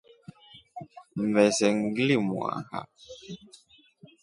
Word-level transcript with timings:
Mvese 1.27 1.65
nglimwaha. 1.75 2.79